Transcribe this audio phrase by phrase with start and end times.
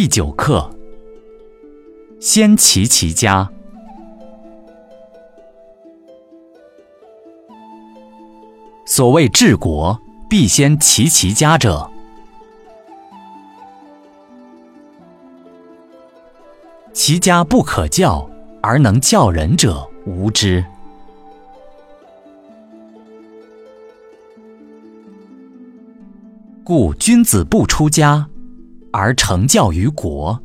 [0.00, 0.70] 第九课：
[2.20, 3.50] 先齐其家。
[8.86, 10.00] 所谓治国，
[10.30, 11.90] 必先齐其家者，
[16.92, 18.30] 其家不可教
[18.62, 20.64] 而能教人者，无之。
[26.62, 28.28] 故君子不出家，
[28.92, 30.42] 而成教于国。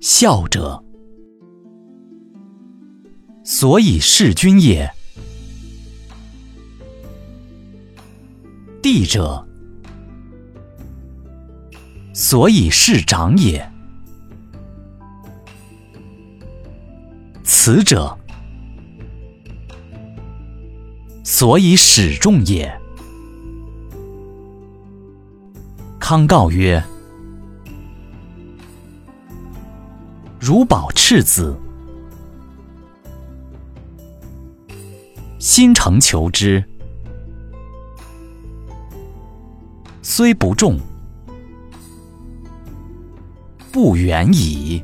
[0.00, 0.82] 孝者，
[3.44, 4.88] 所以事君也；
[8.82, 9.46] 弟者，
[12.14, 13.62] 所以事长也；
[17.44, 18.18] 慈者，
[21.22, 22.70] 所以始众也。
[25.98, 26.82] 康告曰
[30.40, 31.56] ：“如保赤子，
[35.38, 36.64] 心诚求之，
[40.02, 40.78] 虽不重，
[43.70, 44.82] 不远矣。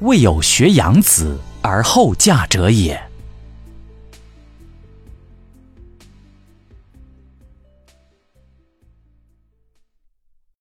[0.00, 3.00] 未有学养子而后嫁者也。”